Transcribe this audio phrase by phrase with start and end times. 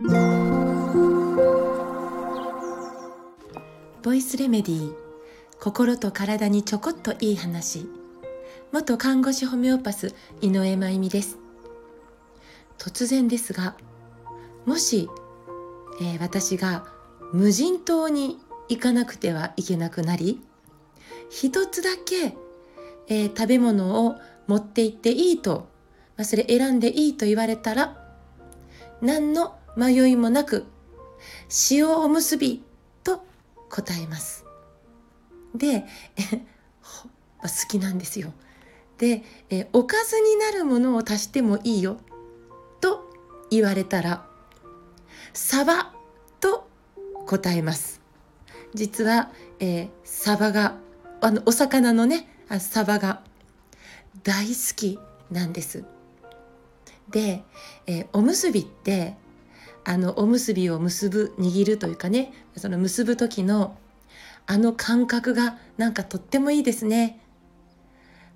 [0.00, 0.06] ボ
[4.14, 4.94] イスレメディー
[5.58, 7.88] 心と体にちょこっといい話。
[8.70, 11.38] 元看護師ホメオパス井上真由美です。
[12.78, 13.74] 突然ですが
[14.66, 15.10] もし、
[16.00, 16.86] えー、私が
[17.32, 18.38] 無人島に
[18.68, 20.40] 行かなくてはいけなくなり
[21.28, 22.36] 一つだけ、
[23.08, 24.14] えー、食べ物を
[24.46, 25.66] 持って行っていいと、
[26.16, 28.00] まあ、それ選んでいいと言われたら
[29.02, 30.66] 何の迷いもなく
[31.70, 32.64] 塩おむすび
[33.04, 33.24] と
[33.70, 34.44] 答えます。
[35.54, 35.86] で、
[37.40, 38.32] 好きなんですよ。
[38.98, 41.98] で、えおかずになるものを足してもいいよ
[42.80, 43.08] と
[43.50, 44.26] 言われたら
[45.32, 45.92] サバ
[46.40, 46.68] と
[47.26, 48.00] 答えます。
[48.74, 50.76] 実は、えー、サバが
[51.20, 53.22] あのお魚のねサバが
[54.24, 54.98] 大好き
[55.30, 55.84] なんです。
[57.10, 57.44] で、
[57.86, 59.16] えー、おむすびって
[59.84, 63.76] あのおむすびを結ぶ握るというかねその結ぶ時の
[64.46, 67.20] あの感覚がなんかとってもいいですね。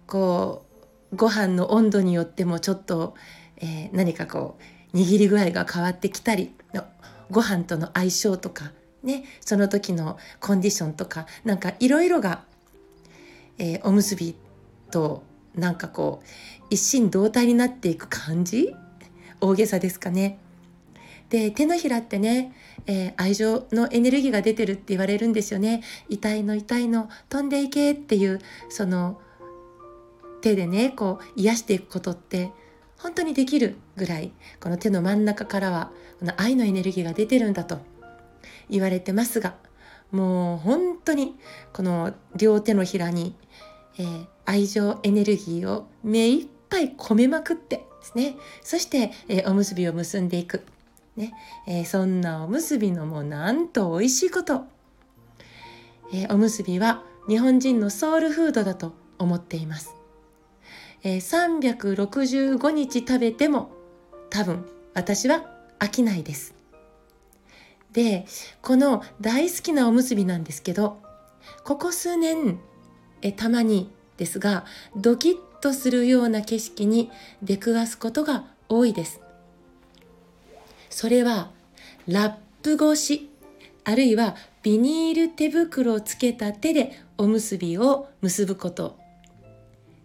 [0.06, 0.64] こ
[1.12, 3.14] うご飯の温度によってもちょっと、
[3.56, 4.58] えー、何かこ
[4.92, 6.54] う握り具合が変わってきたり
[7.30, 12.44] ご飯との相性とかねその時のコンディションとかなんかいろいろが、
[13.58, 14.36] えー、おむすび
[14.90, 15.22] と
[15.54, 16.26] なんかこう
[16.68, 18.74] 一心同体になっていく感じ？
[19.40, 20.38] 大げさですかね。
[21.32, 22.52] で手のひらってね、
[22.86, 25.82] えー、愛情のエネルギーが出てるって言われるんですよね。
[26.10, 29.18] 痛いの痛いの飛んでいけっていうその
[30.42, 32.50] 手でねこう癒していくことって
[32.98, 34.30] 本当にできるぐらい
[34.60, 37.78] この手の真ん中からはこの愛のエネルギーが出てるんだと
[38.68, 39.54] 言われてますが
[40.10, 41.34] もう本当に
[41.72, 43.34] この両手のひらに、
[43.98, 48.36] えー、愛情エネルギーを目いっぱい込めまくってですね。
[48.62, 50.66] そして、えー、おむすびを結んでいく。
[51.16, 51.32] ね。
[51.66, 54.64] えー、そんなおむすびのもなんと美味しいこと、
[56.12, 59.94] えー、おむすびは日本人のソウルフードだと思っています、
[61.04, 63.70] えー、365日食べても
[64.30, 65.44] 多分私は
[65.78, 66.54] 飽きないです。
[67.92, 68.24] で
[68.62, 71.02] この大好きなおむすびなんですけど
[71.62, 72.58] ここ数年
[73.20, 74.64] えたまにですが
[74.96, 77.10] ドキッとするような景色に
[77.42, 79.21] 出くわすことが多いです。
[80.92, 81.50] それは
[82.06, 83.30] ラップ越し
[83.84, 88.98] あるいはビニール手袋をつけた手でおむすびを結ぶこと、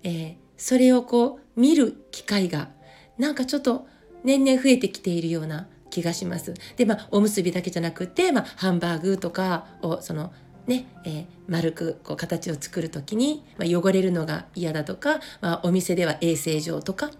[0.03, 2.69] えー、それをこう見る機会が
[3.17, 3.85] なんかちょっと
[4.23, 6.53] 年々増えてきているような気がします。
[6.75, 10.31] でまあおむすびだけじゃなくて、まあ、ハンバーグとかをその
[10.67, 17.11] ね、えー、丸くこう形を作る時に、まあ、汚れるのが嫌だとか、まあ、お店では衛生上とか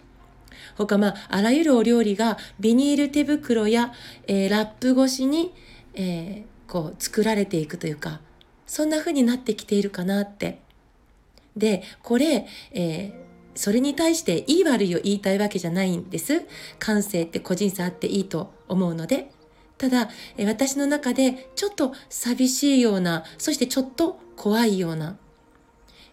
[0.76, 3.94] 他まああらゆるお料理がビニール手袋や、
[4.28, 5.54] えー、ラップ越しに、
[5.94, 8.20] えー、こう作られていくというか
[8.66, 10.60] そんな風になってきているかなって。
[11.56, 16.44] でこれ、えーそれに対していい悪いを言いたいわけじゃないんです。
[16.78, 19.32] 感性って個人差あっていいと思うので。
[19.78, 25.18] ただ、私の中でちょっと寂しいような、そしてちょっと怖いような、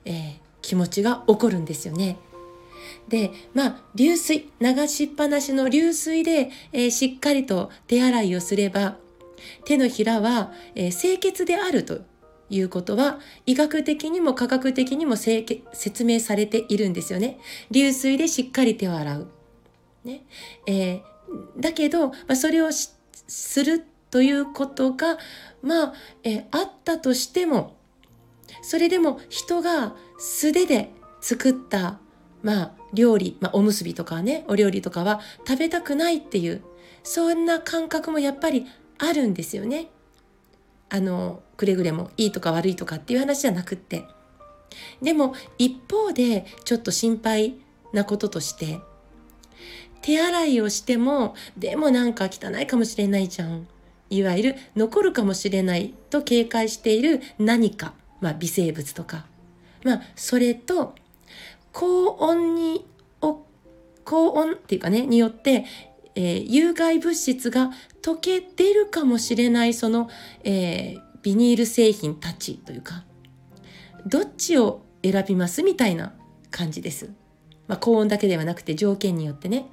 [0.05, 0.32] えー、
[0.62, 2.16] 気持ちが起こるんですよね。
[3.09, 8.97] で、まあ、流水、流しっぱなしの流水で、えー、しっかりと手洗いをすれば、
[9.65, 12.03] 手のひらは、えー、清潔であると
[12.50, 17.38] いうことは、医学的にも科学的にも説明されているんですよね。
[17.71, 19.28] 流水でしっかり手を洗う。
[20.05, 20.25] ね。
[20.66, 21.03] えー、
[21.61, 25.19] だけど、まあ、それをするということが、
[25.62, 27.76] まあ、えー、あったとしても、
[28.62, 30.91] それでも人が素手で
[31.21, 31.99] 作った
[32.44, 36.62] まあ料理、まあ、おむすびとかねお料理とかは食べたくないっていう
[37.03, 38.66] そんな感覚もやっぱり
[38.99, 39.88] あるんですよね。
[40.91, 44.05] あのくれぐれもいいとか悪いとかっていう話じゃなくって。
[45.03, 47.56] でも一方でちょっと心配
[47.93, 48.81] なこととして
[50.03, 53.67] 手洗いをしてもでもなんか汚いかもしれないじゃん。
[54.11, 59.25] いわゆる残るかもしれないと警戒している何か、まあ、微生物とか。
[59.82, 60.94] まあそれと
[61.75, 62.87] 高温に、
[64.05, 65.65] 高温っていうかね、によって、
[66.15, 70.09] えー、有害物質が溶け出るかもしれないその、
[70.44, 73.05] えー、ビニール製品たちというか、
[74.06, 76.15] どっちを選びますみたいな
[76.50, 77.11] 感じです。
[77.67, 79.67] まあ、高温だけではなくて条件によってね。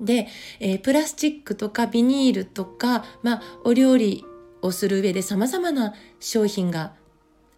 [0.00, 0.28] で、
[0.60, 4.24] えー、プラスチックとかビニールとか、まあ、お料理
[4.60, 6.92] をする上で様々な商品が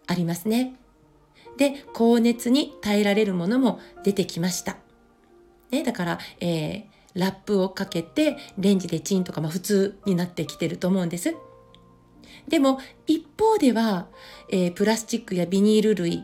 [0.07, 0.75] ありますね。
[1.57, 4.77] で、高熱に耐えられるものも出てきました。
[5.71, 11.35] ね、だから、えー、ラップをかけてレンジでチンとか、まあ、普通になってきてると思うんです。
[12.47, 14.07] でも一方では、
[14.49, 16.23] えー、プラスチックやビニール類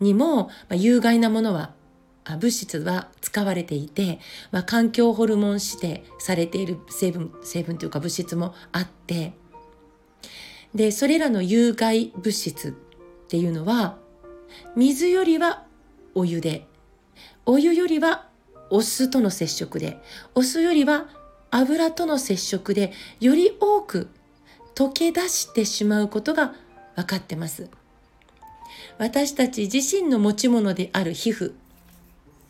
[0.00, 1.74] にも、まあ、有害なものは
[2.24, 4.18] 物質は使われていて、
[4.50, 9.32] まあ、環境ホルモン指定されている成分成分というか物質もあって
[10.74, 12.72] でそれらの有害物質っ
[13.28, 13.98] ていうのは
[14.76, 15.64] 水よりは
[16.14, 16.66] お湯で。
[17.46, 18.28] お湯よりは
[18.70, 20.00] お酢との接触で。
[20.34, 21.08] お酢よりは
[21.50, 22.92] 油との接触で。
[23.20, 24.08] より多く
[24.74, 26.54] 溶け出してしまうことが
[26.96, 27.68] 分かってます。
[28.98, 31.54] 私たち自身の持ち物である皮膚、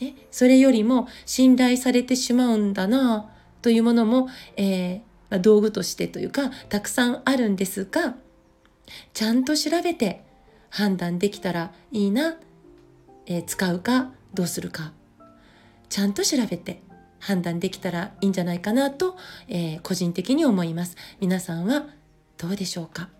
[0.00, 3.31] ね、それよりも信頼されてしまうんだな
[3.62, 8.14] というものも、えー、道具としてというかたくさんあるんですが
[9.12, 10.25] ちゃんと調べて
[10.71, 12.37] 判断できたらいいな、
[13.27, 14.93] えー、使うかどうするか
[15.89, 16.83] ちゃんと調べて
[17.19, 19.17] 判断できたらいいんじゃないかなと、
[19.49, 20.97] えー、個人的に思います。
[21.21, 21.87] 皆さんは
[22.39, 23.11] どうでしょうか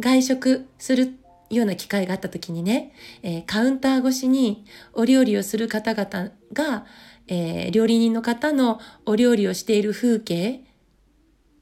[0.00, 1.14] 外食する
[1.50, 2.92] ような機会があった時にね、
[3.22, 6.86] えー、カウンター越しにお料理をする方々が、
[7.28, 10.64] えー、料理人の方のお料理をしている風景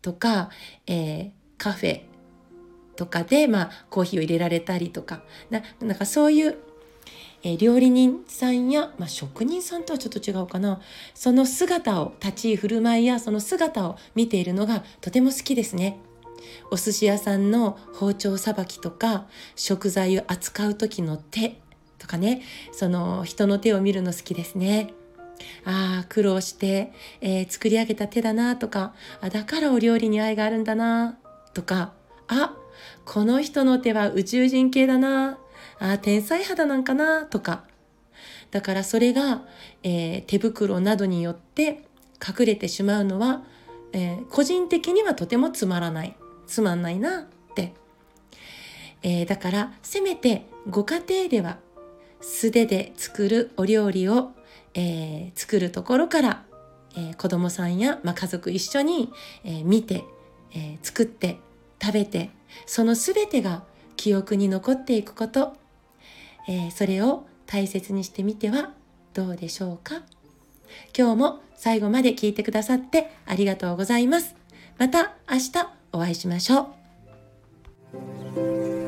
[0.00, 0.50] とか、
[0.87, 2.03] えカフェ
[2.96, 5.22] とかで、まあ、コーヒーを入れられたりとか。
[5.50, 6.56] なんかそういう
[7.43, 10.81] え料理人さんや、まあ、職人さんとはちょっと違うかな。
[11.14, 16.00] その姿を立ち居振る舞いやその姿を見ているのがとても好きですね。
[16.70, 21.60] お寿司屋さんの包丁さばきとか食材を扱う時の手
[21.99, 22.42] とかね。
[22.72, 24.92] その人の手を見るの好きですね。
[25.64, 28.94] ああ苦労して、えー、作り上げた手だなとか。
[29.20, 31.19] あだからお料理に愛があるんだな
[31.54, 31.92] とか。
[32.28, 32.56] あ
[33.05, 35.38] この人の手は宇宙人系だな
[35.78, 37.64] あ、天才肌なんかなとか。
[38.50, 39.43] だからそれが、
[39.82, 41.84] えー、手袋などによって
[42.26, 43.43] 隠れてしまうのは、
[43.93, 46.17] えー、個人的にはとてもつまらない。
[46.46, 47.25] つまんないなっ
[47.55, 47.75] て。
[49.02, 51.58] えー、だからせめてご家庭では
[52.20, 54.32] 素手で作るお料理を、
[54.75, 56.44] え作るところから、
[56.96, 59.12] え子供さんや、まあ、家族一緒に、
[59.44, 60.05] え見て、
[60.52, 61.38] え作って
[61.81, 62.31] 食べて
[62.64, 63.64] その全てが
[63.97, 65.56] 記憶に残っていくこと
[66.49, 68.70] えー、それを大切にしてみては
[69.14, 70.03] どうでしょうか？
[70.97, 74.37] 今日も最後まで聞いてくださってありがとうございます。
[74.79, 75.53] また明日
[75.93, 76.69] お会いしましょ
[78.37, 78.86] う。